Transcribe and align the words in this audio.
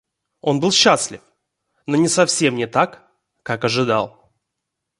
Он 0.41 0.59
был 0.59 0.71
счастлив, 0.71 1.21
но 1.85 2.03
совсем 2.07 2.55
не 2.55 2.65
так, 2.65 3.07
как 3.43 3.65
ожидал. 3.65 4.33